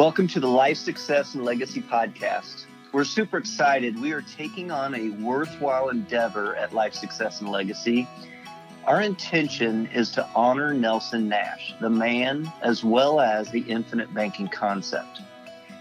[0.00, 2.64] Welcome to the Life Success and Legacy Podcast.
[2.90, 4.00] We're super excited.
[4.00, 8.08] We are taking on a worthwhile endeavor at Life Success and Legacy.
[8.86, 14.48] Our intention is to honor Nelson Nash, the man, as well as the infinite banking
[14.48, 15.20] concept.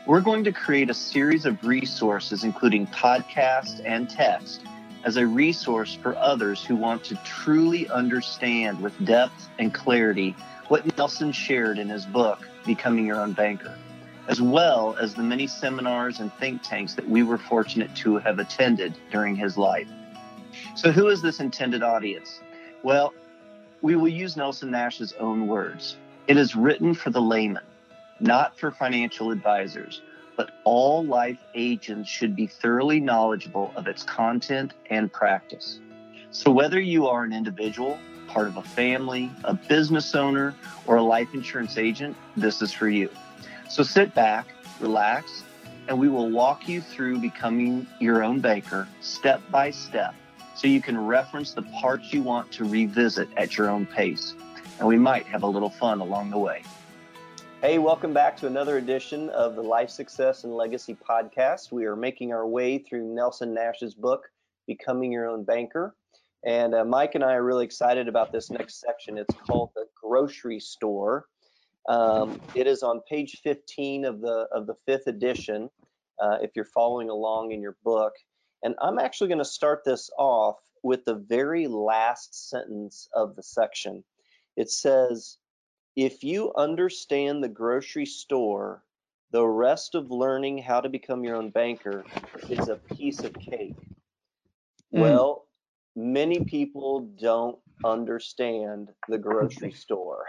[0.06, 4.64] We're going to create a series of resources, including podcasts and text,
[5.06, 10.36] as a resource for others who want to truly understand with depth and clarity
[10.68, 13.78] what Nelson shared in his book, Becoming Your Own Banker
[14.30, 18.38] as well as the many seminars and think tanks that we were fortunate to have
[18.38, 19.90] attended during his life.
[20.76, 22.40] So, who is this intended audience?
[22.84, 23.14] Well,
[23.82, 25.98] we will use Nelson Nash's own words.
[26.28, 27.64] It is written for the layman,
[28.20, 30.02] not for financial advisors,
[30.38, 35.80] but all life agents should be thoroughly knowledgeable of its content and practice.
[36.30, 40.54] So, whether you are an individual, part of a family, a business owner,
[40.86, 43.10] or a life insurance agent, this is for you.
[43.70, 44.48] So sit back,
[44.80, 45.44] relax,
[45.88, 50.16] and we will walk you through becoming your own banker step by step
[50.56, 54.34] so you can reference the parts you want to revisit at your own pace.
[54.80, 56.64] And we might have a little fun along the way.
[57.62, 61.72] Hey, welcome back to another edition of the Life Success and Legacy podcast.
[61.72, 64.32] We are making our way through Nelson Nash's book,
[64.66, 65.96] Becoming Your Own Banker.
[66.44, 69.20] And uh, Mike and I are really excited about this next section.
[69.20, 71.28] It's called The Grocery Store.
[71.90, 75.70] Um, it is on page 15 of the of the fifth edition.
[76.22, 78.14] Uh, if you're following along in your book,
[78.64, 83.42] and I'm actually going to start this off with the very last sentence of the
[83.42, 84.04] section.
[84.56, 85.38] It says,
[85.96, 88.84] "If you understand the grocery store,
[89.32, 92.06] the rest of learning how to become your own banker
[92.50, 93.76] is a piece of cake."
[94.94, 95.00] Mm.
[95.02, 95.48] Well,
[95.96, 100.26] many people don't understand the grocery store.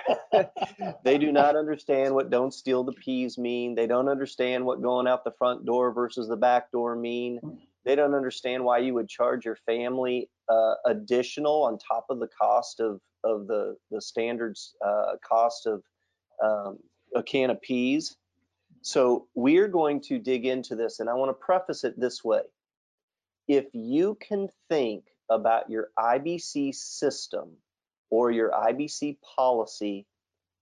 [1.05, 3.75] they do not understand what don't steal the peas mean.
[3.75, 7.41] They don't understand what going out the front door versus the back door mean.
[7.85, 12.29] They don't understand why you would charge your family uh, additional on top of the
[12.29, 15.83] cost of, of the, the standards uh, cost of
[16.43, 16.79] um,
[17.15, 18.17] a can of peas.
[18.83, 22.43] So we're going to dig into this, and I want to preface it this way.
[23.47, 27.51] If you can think about your IBC system
[28.11, 30.07] or your IBC policy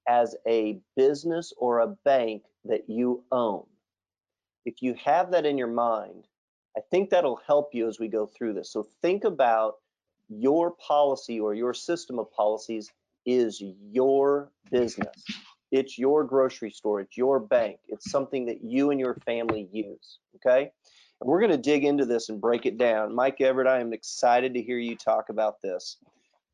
[0.06, 3.64] as a business or a bank that you own.
[4.64, 6.26] If you have that in your mind,
[6.76, 8.70] I think that'll help you as we go through this.
[8.70, 9.76] So think about
[10.28, 12.92] your policy or your system of policies
[13.26, 15.24] is your business.
[15.70, 17.78] It's your grocery store, it's your bank.
[17.88, 20.70] It's something that you and your family use, okay?
[21.20, 23.14] And we're going to dig into this and break it down.
[23.14, 25.98] Mike Everett, I am excited to hear you talk about this.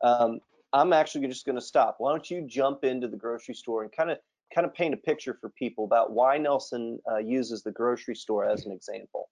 [0.03, 0.41] Um,
[0.73, 1.97] I'm actually just going to stop.
[1.99, 4.19] Why don't you jump into the grocery store and kind of
[4.55, 8.45] kind of paint a picture for people about why Nelson uh, uses the grocery store
[8.45, 9.29] as an example.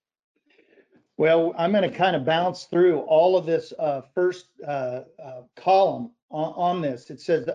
[1.16, 5.42] Well, I'm going to kind of bounce through all of this uh, first uh, uh
[5.56, 7.10] column on, on, this.
[7.10, 7.48] It says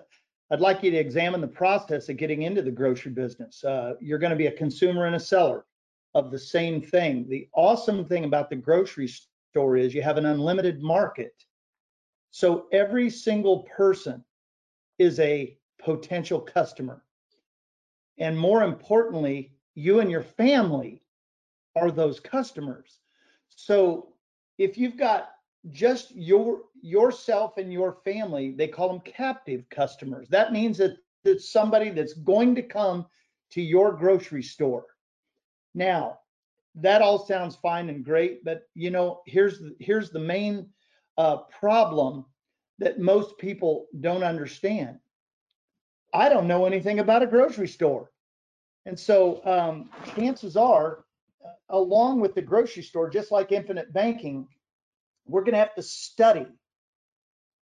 [0.52, 3.64] I'd like you to examine the process of getting into the grocery business.
[3.64, 5.66] Uh, you're going to be a consumer and a seller
[6.18, 7.28] of the same thing.
[7.30, 9.08] The awesome thing about the grocery
[9.52, 11.34] store is you have an unlimited market.
[12.32, 14.24] So every single person
[14.98, 17.04] is a potential customer.
[18.18, 21.04] And more importantly, you and your family
[21.76, 23.00] are those customers.
[23.50, 24.14] So
[24.58, 25.30] if you've got
[25.70, 30.28] just your yourself and your family, they call them captive customers.
[30.30, 33.06] That means that it's somebody that's going to come
[33.52, 34.86] to your grocery store.
[35.78, 36.22] Now,
[36.74, 40.70] that all sounds fine and great, but you know, here's the, here's the main
[41.20, 42.26] uh, problem
[42.80, 44.98] that most people don't understand.
[46.16, 48.12] I don't know anything about a grocery store,
[48.88, 51.06] and so um, chances are,
[51.46, 54.48] uh, along with the grocery store, just like infinite banking,
[55.28, 56.48] we're going to have to study.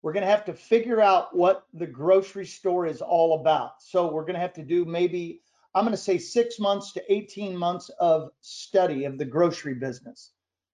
[0.03, 3.81] We're going to have to figure out what the grocery store is all about.
[3.81, 5.41] So we're going to have to do maybe
[5.75, 10.31] I'm going to say six months to 18 months of study of the grocery business.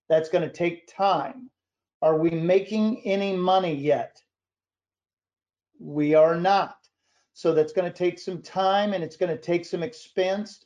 [0.10, 1.50] That's going to take time.
[2.02, 4.22] Are we making any money yet?
[5.80, 6.76] We are not.
[7.34, 10.66] So that's going to take some time and it's going to take some expense.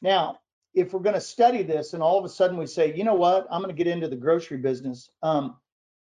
[0.00, 0.38] Now,
[0.74, 3.14] if we're going to study this and all of a sudden we say, you know
[3.14, 5.56] what, I'm going to get into the grocery business, um,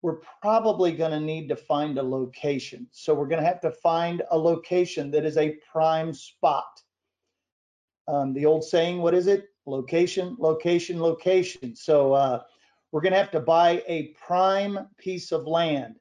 [0.03, 2.87] we're probably going to need to find a location.
[2.93, 6.83] So we're going to have to find a location that is a prime spot
[8.09, 9.49] um, the old saying, what is it?
[9.67, 11.77] Location, location, location.
[11.77, 12.43] So uh,
[12.91, 15.97] we're going to have to buy a prime piece of land.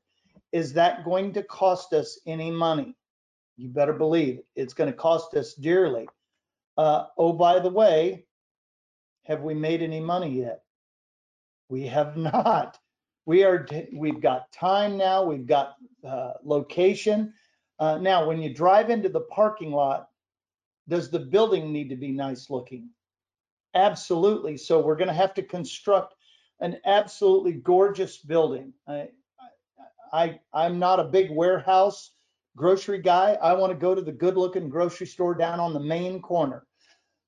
[0.53, 2.95] Is that going to cost us any money?
[3.57, 4.45] You better believe it.
[4.55, 6.07] it's going to cost us dearly.
[6.77, 8.25] Uh, oh, by the way,
[9.25, 10.61] have we made any money yet?
[11.69, 12.77] We have not.
[13.25, 15.75] We are, we've got time now, we've got
[16.07, 17.33] uh, location.
[17.79, 20.07] Uh, Now, when you drive into the parking lot,
[20.89, 22.89] does the building need to be nice looking?
[23.75, 24.57] Absolutely.
[24.57, 26.15] So we're gonna have to construct
[26.59, 28.73] an absolutely gorgeous building.
[28.87, 29.09] I,
[30.11, 32.11] I, I'm not a big warehouse
[32.57, 33.37] grocery guy.
[33.41, 36.65] I want to go to the good looking grocery store down on the main corner.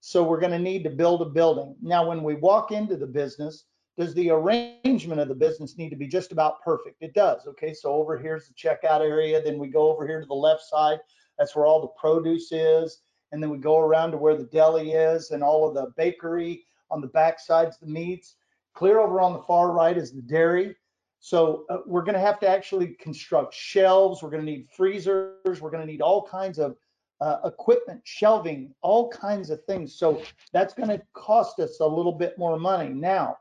[0.01, 1.75] So we're going to need to build a building.
[1.81, 3.65] Now, when we walk into the business,
[3.97, 6.97] does the arrangement of the business need to be just about perfect?
[7.01, 7.45] It does.
[7.47, 9.41] Okay, so over here's the checkout area.
[9.41, 10.99] Then we go over here to the left side.
[11.37, 13.01] That's where all the produce is.
[13.31, 16.65] And then we go around to where the deli is and all of the bakery
[16.89, 18.35] on the back side's the meats.
[18.73, 20.75] Clear over on the far right is the dairy.
[21.19, 24.23] So uh, we're going to have to actually construct shelves.
[24.23, 25.61] We're going to need freezers.
[25.61, 26.77] We're going to need all kinds of
[27.21, 29.95] uh, equipment, shelving, all kinds of things.
[29.95, 30.21] So
[30.53, 32.89] that's going to cost us a little bit more money.
[32.89, 33.37] Now,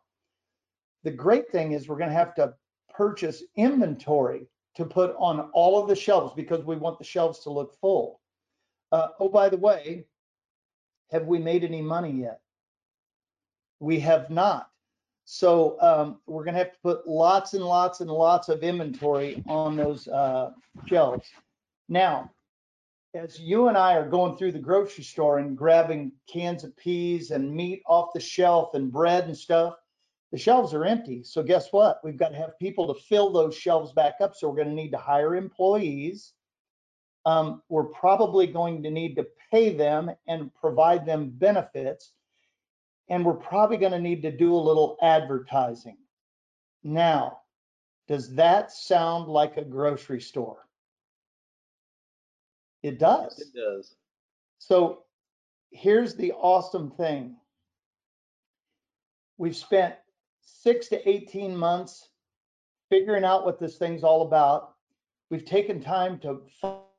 [1.05, 2.55] the great thing is we're going to have to
[2.93, 7.51] purchase inventory to put on all of the shelves because we want the shelves to
[7.51, 8.21] look full.
[8.91, 10.07] Uh, oh, by the way,
[11.11, 12.41] have we made any money yet?
[13.81, 14.71] We have not.
[15.25, 19.43] So um, we're going to have to put lots and lots and lots of inventory
[19.47, 20.53] on those uh,
[20.87, 21.29] shelves.
[21.89, 22.31] Now,
[23.15, 27.31] as you and I are going through the grocery store and grabbing cans of peas
[27.31, 29.75] and meat off the shelf and bread and stuff,
[30.33, 31.23] the shelves are empty.
[31.23, 32.01] So guess what?
[32.05, 34.35] We've got to have people to fill those shelves back up.
[34.35, 36.33] So we're going to need to hire employees.
[37.29, 42.13] Um, we're probably going to need to pay them and provide them benefits.
[43.11, 45.99] And we're probably going to need to do a little advertising.
[46.83, 47.41] Now,
[48.07, 50.67] does that sound like a grocery store?
[52.83, 53.39] It does.
[53.39, 53.95] It does.
[54.59, 55.03] So
[55.71, 57.37] here's the awesome thing.
[59.37, 59.97] We've spent
[60.41, 62.09] six to 18 months
[62.89, 64.77] figuring out what this thing's all about.
[65.31, 66.41] We've taken time to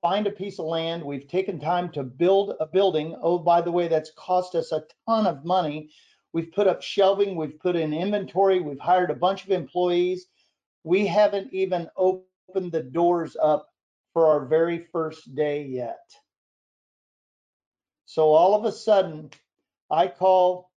[0.02, 1.04] find a piece of land.
[1.04, 3.16] We've taken time to build a building.
[3.22, 5.90] Oh, by the way, that's cost us a ton of money.
[6.32, 10.28] We've put up shelving, we've put in inventory, we've hired a bunch of employees.
[10.84, 13.70] We haven't even opened the doors up
[14.14, 16.06] for our very first day yet.
[18.06, 19.32] So all of a sudden,
[19.90, 20.72] I call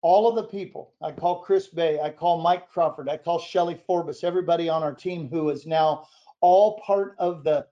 [0.00, 0.94] all of the people.
[1.02, 4.94] I call Chris Bay, I call Mike Crawford, I call Shelly Forbes, everybody on our
[4.94, 6.06] team who is now
[6.40, 7.66] all part of the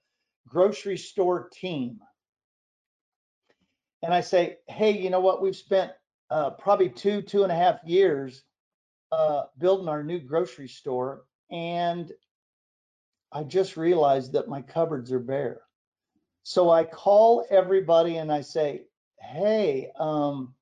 [0.49, 2.01] grocery store team.
[4.03, 5.43] And I say, hey, you know what?
[5.43, 5.93] We've spent
[6.31, 8.43] uh, probably two, two and a half years
[9.13, 11.25] uh, building our new grocery store.
[11.51, 12.13] And
[13.33, 15.63] I just realized that my cupboards are bare.
[16.43, 18.83] So I call everybody and I say,
[19.21, 20.55] hey, um,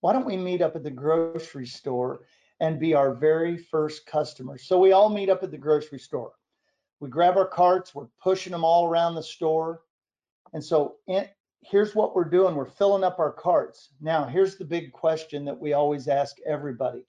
[0.00, 2.20] why don't we meet up at the grocery store
[2.60, 4.56] and be our very first customer?
[4.58, 6.32] So we all meet up at the grocery store.
[7.02, 9.80] We grab our carts, we're pushing them all around the store.
[10.52, 11.26] And so in,
[11.60, 12.54] here's what we're doing.
[12.54, 13.88] We're filling up our carts.
[14.00, 17.02] Now, here's the big question that we always ask everybody.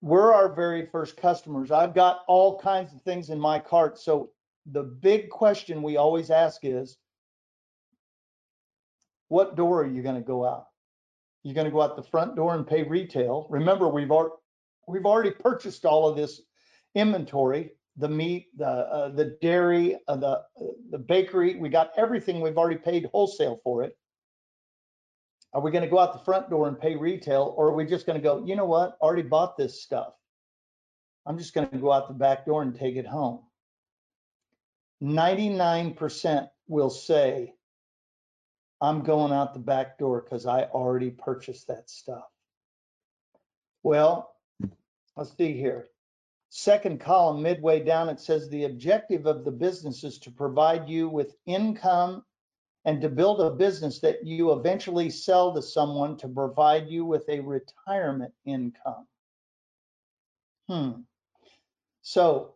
[0.00, 1.70] We're our very first customers.
[1.70, 3.96] I've got all kinds of things in my cart.
[3.96, 4.30] So
[4.66, 6.98] the big question we always ask is,
[9.28, 10.66] what door are you going to go out?
[11.44, 13.46] You're going to go out the front door and pay retail.
[13.50, 14.10] Remember, we've
[14.88, 16.40] we've already purchased all of this
[16.94, 20.42] inventory, the meat, the uh, the dairy, uh, the uh,
[20.90, 21.56] the bakery.
[21.56, 22.40] We got everything.
[22.40, 23.96] We've already paid wholesale for it.
[25.54, 27.84] Are we going to go out the front door and pay retail, or are we
[27.84, 28.44] just going to go?
[28.44, 28.96] You know what?
[29.00, 30.14] Already bought this stuff.
[31.26, 33.40] I'm just going to go out the back door and take it home.
[35.02, 37.52] 99% will say,
[38.80, 42.24] I'm going out the back door because I already purchased that stuff.
[43.82, 44.34] Well,
[45.16, 45.86] let's see here.
[46.54, 51.08] Second column, midway down, it says the objective of the business is to provide you
[51.08, 52.22] with income
[52.84, 57.26] and to build a business that you eventually sell to someone to provide you with
[57.30, 59.06] a retirement income.
[60.68, 60.90] Hmm.
[62.02, 62.52] So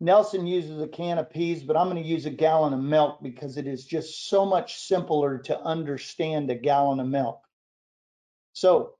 [0.00, 3.22] Nelson uses a can of peas, but I'm going to use a gallon of milk
[3.22, 7.42] because it is just so much simpler to understand a gallon of milk.
[8.54, 8.94] So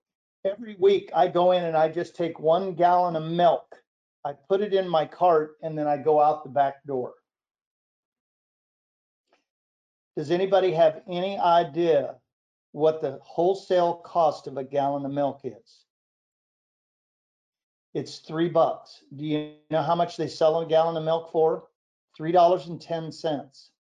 [0.44, 3.82] every week I go in and I just take one gallon of milk,
[4.26, 7.14] I put it in my cart, and then I go out the back door.
[10.16, 12.16] Does anybody have any idea
[12.72, 15.84] what the wholesale cost of a gallon of milk is?
[17.94, 19.04] It's three bucks.
[19.14, 21.68] Do you know how much they sell a gallon of milk for?
[22.16, 23.70] Three dollars and ten cents.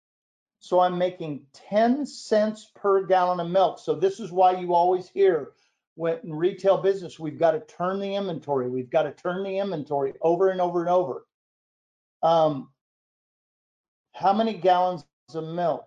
[0.60, 3.80] So I'm making 10 cents per gallon of milk.
[3.80, 5.52] So this is why you always hear
[5.96, 8.68] when in retail business, we've got to turn the inventory.
[8.68, 11.26] We've got to turn the inventory over and over and over.
[12.22, 12.68] Um,
[14.14, 15.86] how many gallons of milk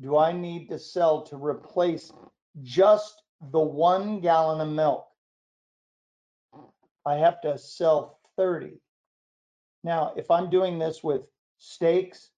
[0.00, 2.12] do I need to sell to replace
[2.62, 5.08] just the one gallon of milk?
[7.04, 8.80] I have to sell 30.
[9.82, 11.22] Now, if I'm doing this with
[11.58, 12.30] steaks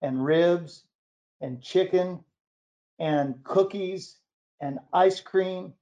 [0.00, 0.84] and ribs
[1.42, 2.20] and chicken
[2.98, 4.16] and cookies
[4.60, 5.72] and ice cream,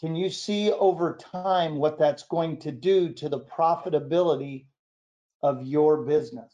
[0.00, 4.64] can you see over time what that's going to do to the profitability
[5.42, 6.52] of your business?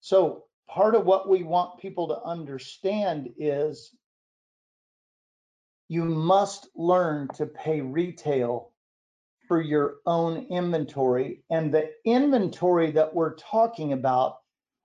[0.00, 3.94] So part of what we want people to understand is
[5.88, 8.70] you must learn to pay retail
[9.46, 11.42] for your own inventory.
[11.50, 14.38] And the inventory that we're talking about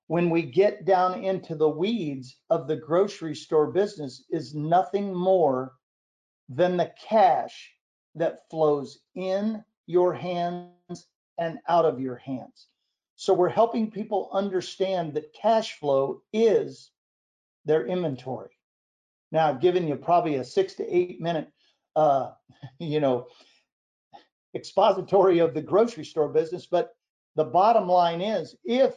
[0.07, 5.73] when we get down into the weeds of the grocery store business is nothing more
[6.49, 7.71] than the cash
[8.15, 12.67] that flows in your hands and out of your hands.
[13.15, 16.91] So we're helping people understand that cash flow is
[17.65, 18.51] their inventory.
[19.31, 21.49] Now, I've given you probably a six to eight minute,
[21.95, 22.31] uh,
[22.79, 23.27] you know,
[24.55, 26.95] expository of the grocery store business, but
[27.35, 28.95] the bottom line is if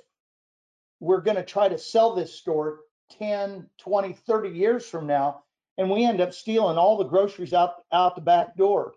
[1.00, 2.80] we're going to try to sell this store
[3.18, 5.42] 10, 20, 30 years from now,
[5.78, 8.94] and we end up stealing all the groceries out, out the back door,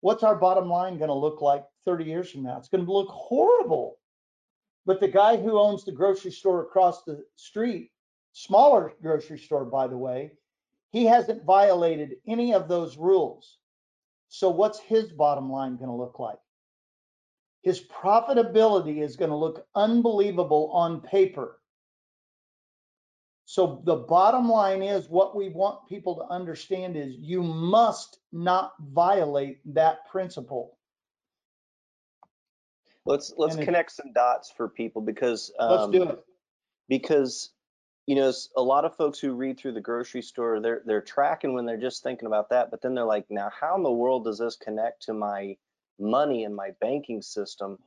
[0.00, 2.56] what's our bottom line going to look like 30 years from now?
[2.56, 3.98] It's going to look horrible.
[4.86, 7.90] But the guy who owns the grocery store across the street,
[8.32, 10.32] smaller grocery store, by the way,
[10.92, 13.58] he hasn't violated any of those rules.
[14.28, 16.38] So what's his bottom line going to look like?
[17.62, 21.60] His profitability is going to look unbelievable on paper.
[23.46, 28.72] So the bottom line is what we want people to understand is you must not
[28.80, 30.78] violate that principle.
[33.04, 36.24] Let's let's And it- connect some dots for people because Let's um, do it.
[36.88, 37.50] because
[38.06, 41.52] you know a lot of folks who read through the grocery store they're they're tracking
[41.54, 44.24] when they're just thinking about that but then they're like now how in the world
[44.24, 45.56] does this connect to my
[45.98, 47.78] money and my banking system.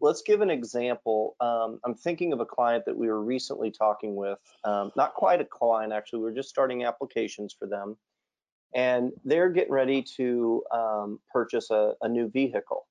[0.00, 4.14] Let's give an example um, i'm thinking of a client that we were recently talking
[4.14, 7.96] with um, not quite a client actually we were just starting applications for them
[8.74, 12.86] and they're getting ready to um, purchase a, a new vehicle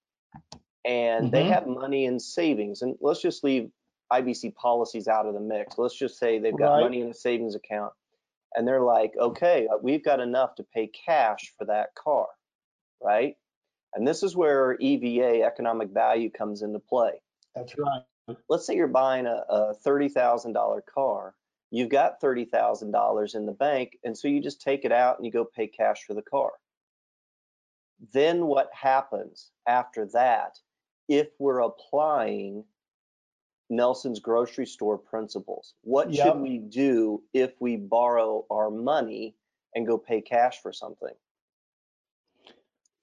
[0.85, 1.49] and they Mhm.
[1.49, 3.71] have money in savings and let's just leave
[4.11, 5.77] IBC policies out of the mix.
[5.77, 6.81] Let's just say they've got Right.
[6.81, 7.93] money in a savings account
[8.55, 12.27] and they're like, okay, uh, we've got enough to pay cash for that car,
[13.01, 13.35] right?
[13.93, 17.21] And this is where EVA, economic value, comes into play.
[17.55, 18.03] That's right.
[18.49, 21.35] Let's say you're buying a, a $30,000 car.
[21.71, 25.31] You've got $30,000 in the bank, and so you just take it out and you
[25.31, 26.51] go pay cash for the car.
[28.13, 30.57] Then what happens after that
[31.07, 32.63] if we're applying
[33.71, 35.73] Nelson's grocery store principles?
[35.81, 36.25] What Yep.
[36.25, 39.35] should we do if we borrow our money
[39.73, 41.15] and go pay cash for something?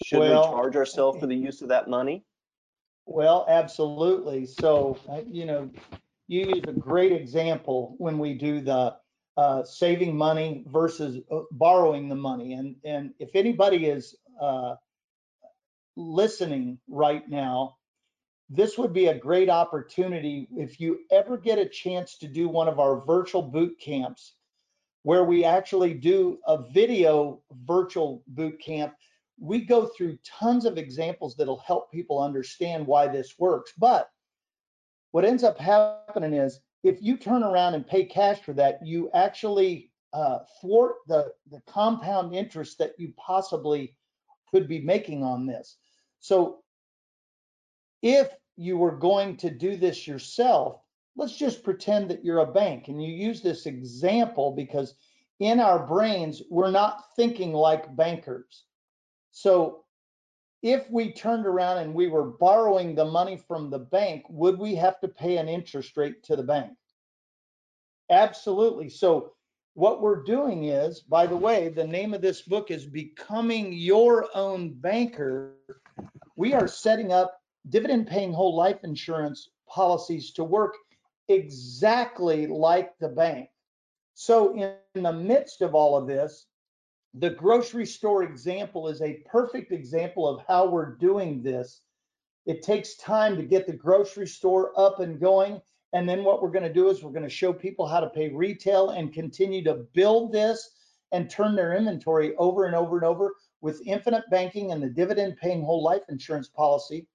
[0.02, 2.25] Should Well, we charge ourselves for the use of that money?
[3.07, 4.47] Well, absolutely.
[4.47, 5.71] So, uh, you know,
[6.28, 8.97] you use a great example when we do the
[9.37, 12.52] uh, saving money versus uh, borrowing the money.
[12.55, 14.75] And and if anybody is uh,
[15.97, 17.76] listening right now,
[18.50, 22.69] this would be a great opportunity if you ever get a chance to do one
[22.69, 24.35] of our virtual boot camps
[25.02, 28.95] where we actually do a video virtual boot camp
[29.40, 33.73] we go through tons of examples that'll help people understand why this works.
[33.78, 34.11] But
[35.12, 39.11] what ends up happening is if you turn around and pay cash for that, you
[39.14, 43.97] actually uh, thwart the, the compound interest that you possibly
[44.50, 45.76] could be making on this.
[46.21, 46.61] So
[48.02, 50.80] if you were going to do this yourself,
[51.16, 54.95] let's just pretend that you're a bank and you use this example because
[55.40, 58.64] in our brains, we're not thinking like bankers.
[59.38, 59.85] So
[60.64, 64.75] if we turned around and we were borrowing the money from the bank, would we
[64.75, 66.73] have to pay an interest rate to the bank?
[68.11, 68.88] Absolutely.
[68.88, 69.35] So
[69.75, 74.26] what we're doing is, by the way, the name of this book is Becoming Your
[74.35, 75.52] Own Banker.
[76.35, 80.75] We are setting up dividend paying whole life insurance policies to work
[81.28, 83.50] exactly like the bank.
[84.14, 86.47] So in the midst of all of this,
[87.15, 91.81] the grocery store example is a perfect example of how we're doing this.
[92.47, 95.61] It takes time to get the grocery store up and going,
[95.93, 98.11] And then what we're going to do is we're going to show people how to
[98.11, 100.71] pay retail and continue to build this
[101.12, 105.37] and turn their inventory over and over and over with infinite banking and the dividend
[105.38, 107.07] paying whole life insurance policy.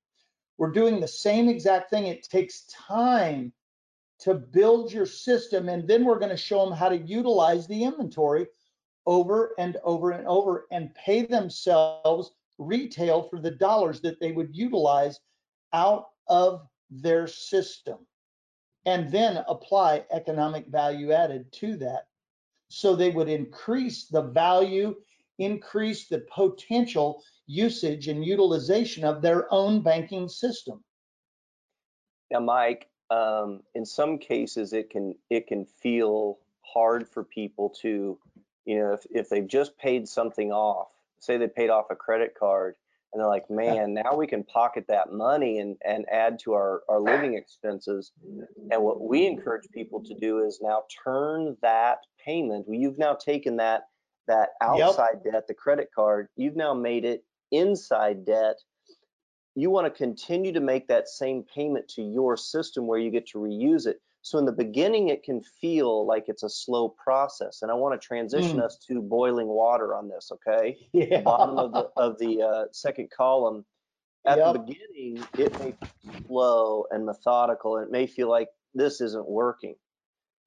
[0.57, 2.07] We're doing the same exact thing.
[2.07, 3.53] It takes time
[4.19, 7.83] to build your system, and then we're going to show them how to utilize the
[7.83, 8.47] inventory
[9.05, 14.55] over and over and over and pay themselves retail for the dollars that they would
[14.55, 15.19] utilize
[15.73, 17.97] out of their system
[18.85, 22.07] and then apply economic value added to that.
[22.69, 24.95] So they would increase the value,
[25.39, 30.83] increase the potential usage and utilization of their own banking system.
[32.31, 38.17] Now, Mike, um, in some cases, it can it can feel hard for people to,
[38.65, 40.89] you know, if, if they've just paid something off,
[41.19, 42.75] say they paid off a credit card,
[43.13, 46.81] and they're like, man, now we can pocket that money and, and add to our,
[46.89, 48.11] our living expenses.
[48.71, 52.65] And what we encourage people to do is now turn that payment.
[52.67, 53.83] You've now taken that
[54.27, 55.33] that outside yep.
[55.33, 58.55] debt, the credit card, you've now made it inside debt.
[59.53, 63.27] You want to continue to make that same payment to your system where you get
[63.27, 64.01] to reuse it.
[64.23, 67.99] So in the beginning, it can feel like it's a slow process, and I want
[67.99, 68.63] to transition mm.
[68.63, 70.31] us to boiling water on this.
[70.31, 71.21] Okay, yeah.
[71.21, 73.65] bottom of the of the uh, second column.
[74.25, 74.53] At yep.
[74.53, 79.27] the beginning, it may be slow and methodical, and it may feel like this isn't
[79.27, 79.75] working.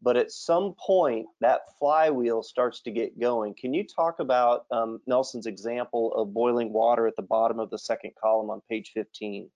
[0.01, 3.55] But at some point, that flywheel starts to get going.
[3.55, 7.79] Can you talk about um, Nelson's example of boiling water at the bottom of the
[7.79, 9.51] second column on page 15?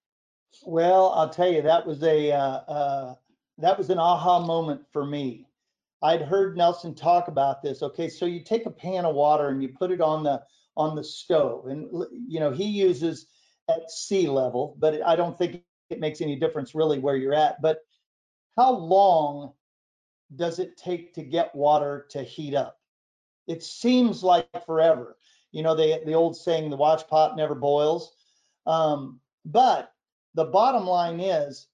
[0.66, 3.14] Well, I'll tell you, that was a uh, uh,
[3.60, 5.46] that was an aha moment for me.
[6.02, 7.82] I'd heard Nelson talk about this.
[7.82, 10.42] Okay, so you take a pan of water and you put it on the
[10.76, 11.88] on the stove, and
[12.26, 13.26] you know he uses
[13.68, 17.60] at sea level, but I don't think it makes any difference really where you're at.
[17.60, 17.80] But
[18.56, 19.52] how long
[20.36, 22.78] does it take to get water to heat up?
[23.46, 25.16] It seems like forever.
[25.52, 28.14] You know, the the old saying, the watch pot never boils.
[28.66, 29.92] Um, but
[30.34, 31.66] the bottom line is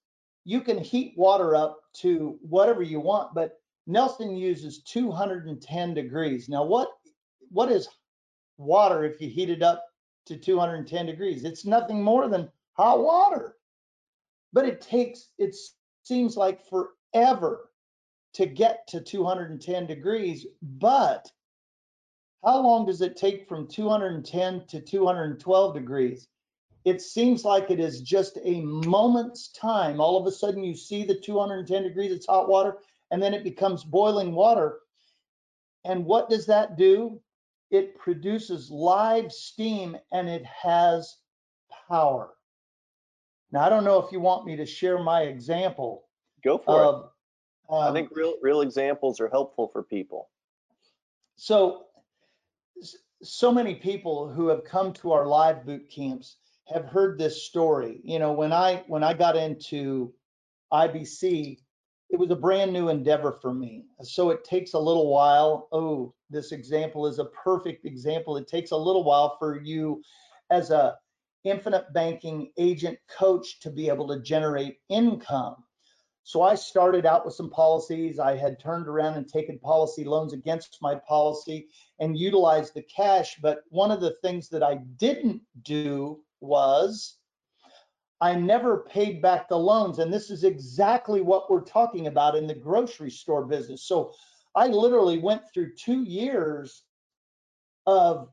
[0.47, 6.47] you can heat water up to whatever you want, but Nelson uses 210 degrees.
[6.47, 6.87] Now, what
[7.49, 7.89] what is
[8.57, 9.83] water if you heat it up
[10.25, 11.43] to 210 degrees?
[11.43, 13.57] It's nothing more than hot water.
[14.53, 15.53] But it takes, it
[16.03, 17.69] seems like forever
[18.35, 20.45] to get to 210 degrees.
[20.61, 21.29] But
[22.41, 26.29] how long does it take from 210 to 212 degrees?
[26.87, 29.99] It seems like it is just a moment's time.
[29.99, 32.77] All of a sudden, you see the 210 degrees, it's hot water,
[33.11, 34.79] and then it becomes boiling water.
[35.83, 37.19] And what does that do?
[37.71, 41.17] It produces live steam and it has
[41.89, 42.29] power.
[43.51, 46.05] Now, I don't know if you want me to share my example.
[46.41, 47.73] Go for of, it.
[47.73, 50.29] Um, I think real real examples are helpful for people.
[51.35, 51.87] So,
[53.21, 56.37] so many people who have come to our live boot camps
[56.73, 58.01] have heard this story.
[58.03, 60.13] You know, when I when I got into
[60.71, 61.57] IBC,
[62.09, 63.85] it was a brand new endeavor for me.
[64.01, 65.67] So it takes a little while.
[65.71, 68.37] Oh, this example is a perfect example.
[68.37, 70.01] It takes a little while for you
[70.49, 70.95] as a
[71.43, 75.55] infinite banking agent coach to be able to generate income.
[76.23, 78.19] So I started out with some policies.
[78.19, 83.37] I had turned around and taken policy loans against my policy and utilized the cash.
[83.41, 87.17] But one of the things that I didn't do was
[88.19, 89.99] I never paid back the loans.
[89.99, 93.83] And this is exactly what we're talking about in the grocery store business.
[93.83, 94.13] So
[94.55, 96.83] I literally went through two years
[97.85, 98.29] of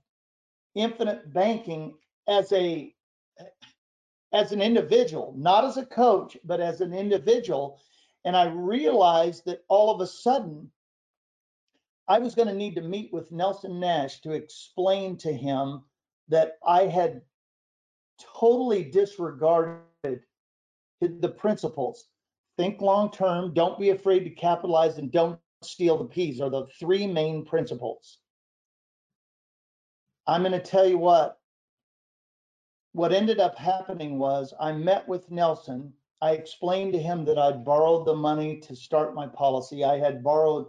[0.74, 1.94] infinite banking
[2.28, 2.94] as a
[4.32, 7.80] as an individual, not as a coach, but as an individual.
[8.24, 10.70] And I realized that all of a sudden
[12.08, 15.82] I was going to need to meet with Nelson Nash to explain to him
[16.28, 17.22] that I had
[18.18, 19.80] totally disregarded
[21.00, 22.08] the principles.
[22.56, 26.66] Think long term, don't be afraid to capitalize, and don't steal the peas are the
[26.78, 28.18] three main principles.
[30.26, 31.38] I'm going to tell you what.
[32.92, 35.92] What ended up happening was I met with Nelson.
[36.22, 39.84] I explained to him that I'd borrowed the money to start my policy.
[39.84, 40.66] I had borrowed,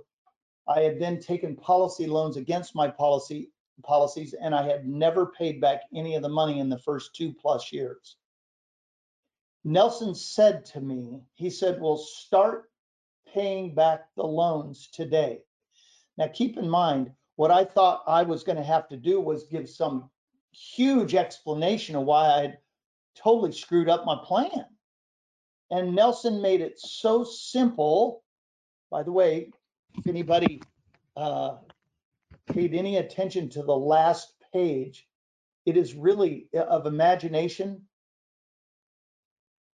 [0.67, 3.51] I had then taken policy loans against my policy
[3.83, 7.33] policies, and I had never paid back any of the money in the first two
[7.33, 8.17] plus years.
[9.63, 12.69] Nelson said to me, he said, Well, start
[13.33, 15.39] paying back the loans today.
[16.17, 19.47] Now, keep in mind, what I thought I was going to have to do was
[19.47, 20.09] give some
[20.51, 22.57] huge explanation of why I had
[23.15, 24.65] totally screwed up my plan.
[25.71, 28.23] And Nelson made it so simple.
[28.91, 29.49] By the way,
[29.97, 30.61] if anybody
[31.17, 31.57] uh,
[32.47, 35.07] paid any attention to the last page,
[35.65, 37.81] it is really uh, of imagination.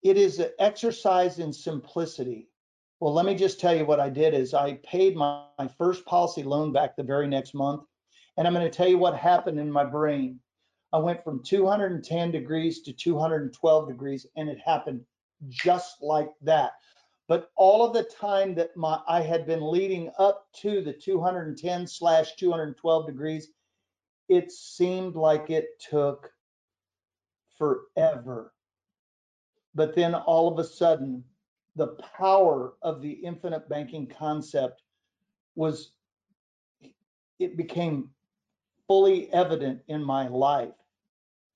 [0.02, 2.48] It is an exercise in simplicity.
[3.00, 6.04] Well, let me just tell you what I did is I paid my, my first
[6.06, 7.82] policy loan back the very next month.
[8.36, 10.40] And I'm going to tell you what happened in my brain.
[10.92, 15.02] I went from 210 degrees to 212 degrees and it happened
[15.48, 16.72] just like that.
[17.28, 21.86] But all of the time that my I had been leading up to the 210
[21.86, 23.48] slash 212 degrees,
[24.28, 26.32] it seemed like it took
[27.58, 28.52] forever.
[29.74, 31.24] But then all of a sudden,
[31.74, 34.82] the power of the infinite banking concept
[35.54, 35.92] was,
[37.38, 38.10] it became
[38.86, 40.74] fully evident in my life.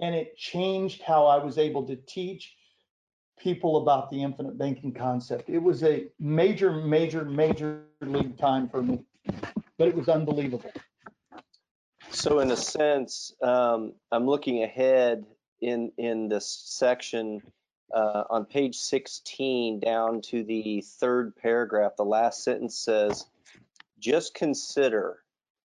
[0.01, 2.57] And it changed how I was able to teach
[3.41, 5.49] people about the infinite banking concept.
[5.49, 9.05] It was a major, major, major league time for me,
[9.79, 10.71] but it was unbelievable.
[12.11, 15.25] So in a sense, um, I'm looking ahead
[15.61, 17.41] in in this section
[17.95, 21.93] uh, on page 16 down to the third paragraph.
[21.97, 23.27] The last sentence says,
[23.99, 25.23] "Just consider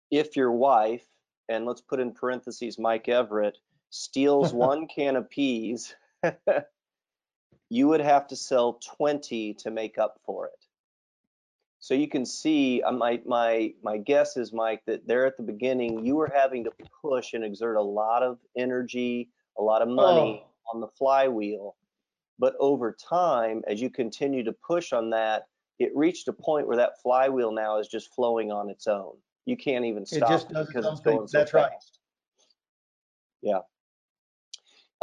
[0.09, 1.05] if your wife,
[1.47, 3.57] and let's put in parentheses Mike Everett,
[3.89, 5.95] steals one can of peas."
[7.71, 10.65] you would have to sell 20 to make up for it.
[11.79, 15.43] So you can see, uh, my my my guess is, Mike, that there at the
[15.43, 19.87] beginning you were having to push and exert a lot of energy, a lot of
[19.87, 20.75] money oh.
[20.75, 21.75] on the flywheel.
[22.37, 25.47] But over time, as you continue to push on that,
[25.79, 29.13] it reached a point where that flywheel now is just flowing on its own.
[29.45, 31.53] You can't even stop it, just it because it's going so That's fast.
[31.53, 31.71] right.
[33.41, 33.59] Yeah.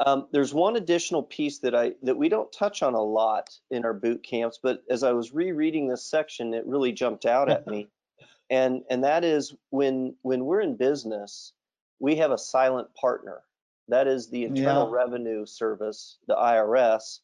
[0.07, 3.85] Um, there's one additional piece that I that we don't touch on a lot in
[3.85, 7.67] our boot camps, but as I was rereading this section, it really jumped out at
[7.67, 7.89] me,
[8.51, 11.53] and and that is when when we're in business,
[11.99, 13.43] we have a silent partner.
[13.89, 14.95] That is the Internal Yeah.
[14.97, 17.21] Revenue Service, the IRS,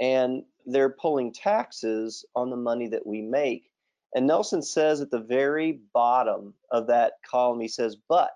[0.00, 3.70] and they're pulling taxes on the money that we make.
[4.14, 8.32] And Nelson says at the very bottom of that column, he says, but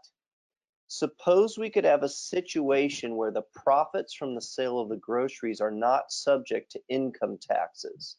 [0.94, 5.58] Suppose we could have a situation where the profits from the sale of the groceries
[5.58, 8.18] are not subject to income taxes.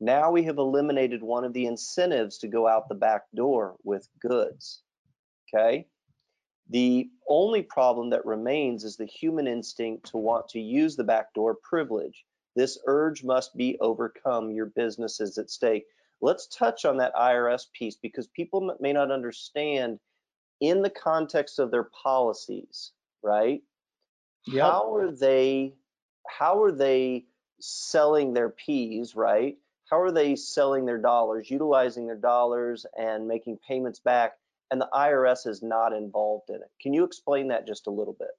[0.00, 4.08] Now we have eliminated one of the incentives to go out the back door with
[4.20, 4.80] goods.
[5.54, 5.86] Okay?
[6.70, 11.34] The only problem that remains is the human instinct to want to use the back
[11.34, 12.24] door privilege.
[12.56, 14.50] This urge must be overcome.
[14.50, 15.84] Your business is at stake.
[16.22, 20.00] Let's touch on that IRS piece because people may not understand
[20.60, 22.92] in the context of their policies,
[23.22, 23.62] right?
[24.46, 24.62] Yep.
[24.62, 25.74] How are they
[26.26, 27.24] how are they
[27.60, 29.56] selling their peas, right?
[29.90, 34.34] How are they selling their dollars, utilizing their dollars and making payments back
[34.70, 36.70] and the IRS is not involved in it?
[36.80, 38.30] Can you explain that just a little bit?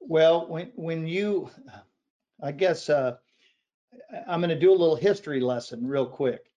[0.00, 1.50] Well, when when you,
[2.42, 3.16] I guess uh,
[4.26, 6.50] I'm going to do a little history lesson real quick.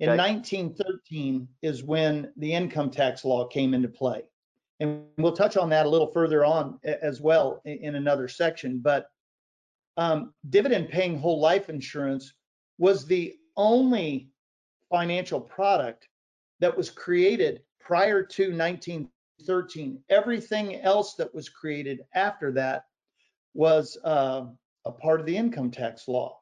[0.00, 0.18] In Okay.
[0.18, 4.22] 1913 is when the income tax law came into play,
[4.80, 8.78] and we'll touch on that a little further on as well in another section.
[8.78, 9.08] But
[9.96, 12.32] um, dividend paying whole life insurance
[12.78, 14.30] was the only
[14.90, 16.08] financial product
[16.60, 20.02] that was created prior to 1913.
[20.08, 22.86] Everything else that was created after that
[23.54, 24.46] was uh,
[24.84, 26.38] a part of the income tax law.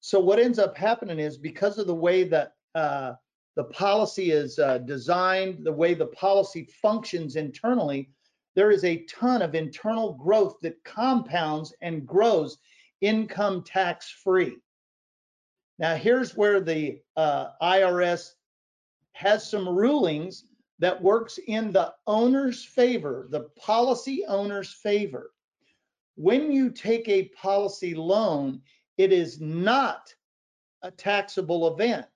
[0.00, 3.14] So what ends up happening is because of the way that uh,
[3.56, 8.10] the policy is uh, designed, the way the policy functions internally,
[8.54, 12.58] there is a ton of internal growth that compounds and grows
[13.00, 14.56] income tax free.
[15.78, 18.30] Now, here's where the uh, IRS
[19.12, 20.44] has some rulings
[20.78, 25.30] that works in the owner's favor, the policy owner's favor.
[26.16, 28.60] When you take a policy loan,
[28.98, 30.14] it is not
[30.82, 32.06] a taxable event.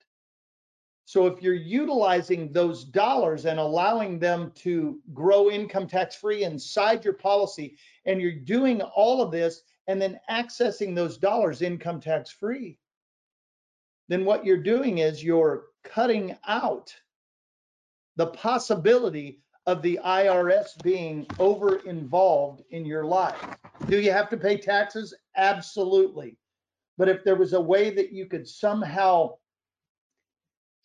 [1.09, 7.03] So if you're utilizing those dollars and allowing them to grow income tax free inside
[7.03, 12.31] your policy, and you're doing all of this and then accessing those dollars income tax
[12.31, 12.77] free,
[14.09, 16.94] then what you're doing is you're cutting out
[18.16, 23.57] the possibility of the IRS being over involved in your life.
[23.87, 25.14] Do you have to pay taxes?
[25.38, 26.37] Absolutely.
[26.99, 29.37] But if there was a way that you could somehow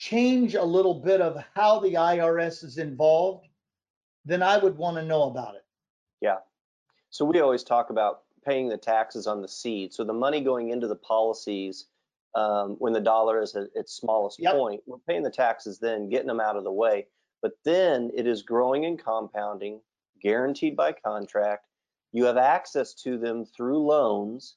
[0.03, 3.47] change a little bit of how the IRS is involved,
[4.25, 5.63] then I would want to know about it.
[6.19, 6.39] Yeah.
[7.09, 9.93] So we always talk about paying the taxes on the seed.
[9.93, 11.85] So the money going into the policies
[12.35, 14.53] um, when the dollar is at its smallest Yep.
[14.55, 14.81] point.
[14.85, 17.07] We're paying the taxes then, getting them out of the way.
[17.41, 19.79] But then it is growing and compounding,
[20.21, 21.65] guaranteed by contract.
[22.11, 24.55] You have access to them through loans.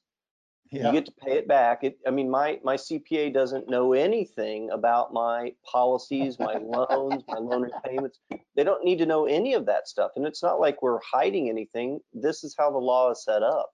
[0.71, 1.83] You get to pay it back.
[1.83, 7.37] It, I mean, my my CPA doesn't know anything about my policies, my loans, my
[7.37, 8.19] loan repayments.
[8.55, 10.11] They don't need to know any of that stuff.
[10.15, 11.99] And it's not like we're hiding anything.
[12.13, 13.73] This is how the law is set up.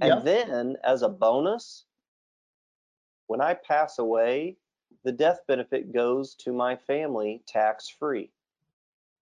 [0.00, 0.24] And Yep.
[0.24, 1.84] then, as a bonus,
[3.26, 4.56] when I pass away,
[5.04, 8.30] the death benefit goes to my family tax free.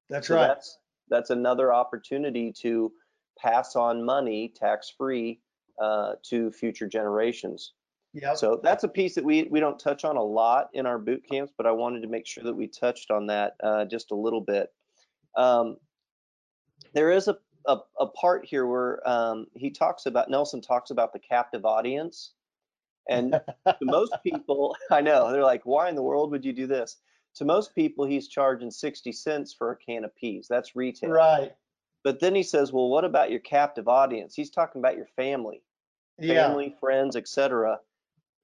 [0.08, 0.48] that's So right.
[0.48, 2.92] that's that's another opportunity to
[3.38, 5.40] pass on money tax free
[5.80, 7.72] uh, to future generations.
[8.14, 8.34] Yeah.
[8.34, 11.24] So that's a piece that we we don't touch on a lot in our boot
[11.30, 14.14] camps, but I wanted to make sure that we touched on that uh, just a
[14.14, 14.72] little bit.
[15.36, 15.76] Um,
[16.94, 17.36] there is a,
[17.66, 22.32] a a part here where um, he talks about Nelson talks about the captive audience,
[23.08, 23.32] and
[23.66, 26.96] to most people, I know they're like, why in the world would you do this?
[27.36, 30.46] To most people, he's charging 60 cents for a can of peas.
[30.48, 31.10] That's retail.
[31.10, 31.52] Right.
[32.02, 34.34] But then he says, well, what about your captive audience?
[34.34, 35.62] He's talking about your family
[36.18, 36.48] Yeah.
[36.48, 37.78] family, friends, etc.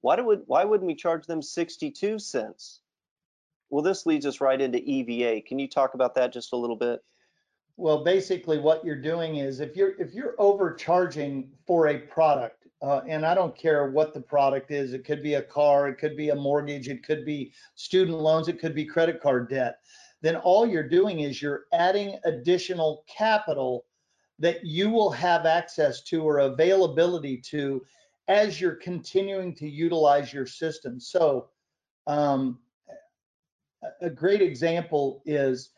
[0.01, 2.81] Why do we, why wouldn't we charge them 62 cents?
[3.69, 5.41] Well, this leads us right into EVA.
[5.41, 7.01] Can you talk about that just a little bit?
[7.77, 13.01] Well, basically what you're doing is if you're if you're overcharging for a product, uh,
[13.07, 16.15] and I don't care what the product is, it could be a car, it could
[16.15, 19.79] be a mortgage, it could be student loans, it could be credit card debt,
[20.21, 23.85] then all you're doing is you're adding additional capital
[24.39, 27.83] that you will have access to or availability to
[28.27, 30.99] as you're continuing to utilize your system.
[30.99, 31.49] So
[32.07, 32.59] um,
[34.01, 35.71] a- great example is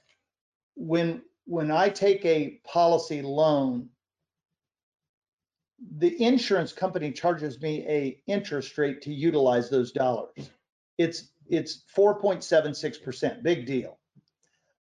[0.76, 3.90] when when I take a policy loan,
[5.98, 10.50] the insurance company charges me a interest rate to utilize those dollars.
[10.98, 13.98] It's it's 4.76%, big deal.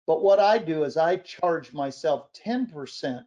[0.05, 3.23] But what I do is I charge myself 10%.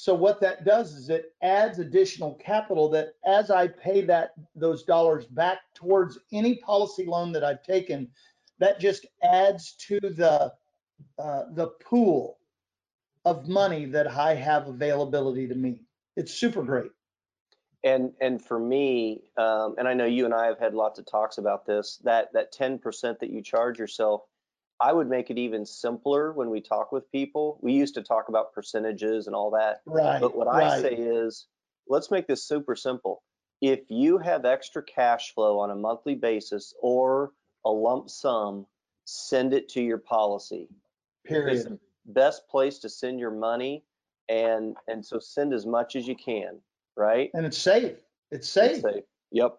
[0.00, 4.84] So what that does is it adds additional capital that as I pay that those
[4.84, 8.08] dollars back towards any policy loan that I've taken,
[8.60, 10.52] that just adds to the
[11.18, 12.38] uh, the pool
[13.24, 15.80] of money that I have availability to me.
[16.14, 16.92] It's super great.
[17.82, 21.06] And and for me, um, and I know you and I have had lots of
[21.06, 21.96] talks about this.
[22.04, 24.22] That that 10% that you charge yourself,
[24.80, 27.58] I would make it even simpler when we talk with people.
[27.60, 29.82] We used to talk about percentages and all that.
[29.86, 30.20] Right.
[30.20, 31.46] But what I say is,
[31.88, 33.22] let's make this super simple.
[33.60, 37.32] If you have extra cash flow on a monthly basis or
[37.64, 38.66] a lump sum,
[39.04, 40.68] send it to your policy.
[41.24, 41.64] It's period.
[41.64, 43.82] the best place to send your money,
[44.28, 46.60] and and so send as much as you can,
[46.96, 47.30] right?
[47.34, 47.96] And it's safe.
[48.30, 48.82] It's It's safe.
[48.82, 49.04] safe.
[49.32, 49.58] Yep.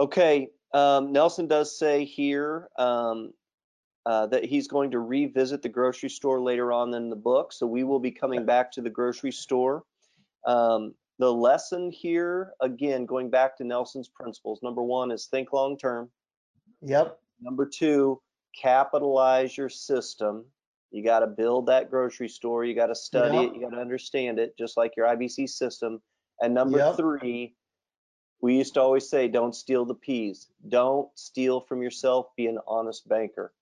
[0.00, 0.48] Okay.
[0.72, 3.32] Um, Nelson does say here um,
[4.06, 7.52] uh, that he's going to revisit the grocery store later on in the book.
[7.52, 9.84] So we will be coming back to the grocery store.
[10.46, 14.60] Um, the lesson here, again, going back to Nelson's principles.
[14.62, 16.10] Number one is think long term.
[16.82, 17.18] Yep.
[17.40, 18.20] Number two,
[18.60, 20.44] capitalize your system.
[20.90, 22.64] You got to build that grocery store.
[22.64, 23.46] You got to study Yep.
[23.46, 23.54] it.
[23.54, 26.02] You got to understand it, just like your IBC system.
[26.40, 26.96] And number Yep.
[26.96, 27.54] three,
[28.40, 30.50] we used to always say, don't steal the peas.
[30.68, 32.26] Don't steal from yourself.
[32.36, 33.52] Be an honest banker.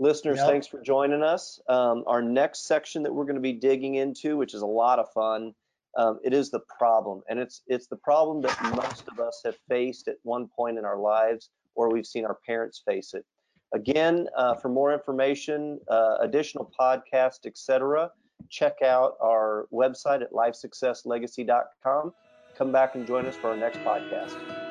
[0.00, 0.46] Listeners, Yep.
[0.48, 1.60] thanks for joining us.
[1.68, 4.98] Um, our next section that we're going to be digging into, which is a lot
[4.98, 5.54] of fun,
[5.96, 9.56] um, it is the problem, and it's it's the problem that most of us have
[9.68, 13.24] faced at one point in our lives, or we've seen our parents face it.
[13.74, 18.12] Again, uh, for more information, uh, additional podcasts, etc.,
[18.48, 22.14] check out our website at lifesuccesslegacy.com.
[22.56, 24.67] Come back and join us for our next podcast.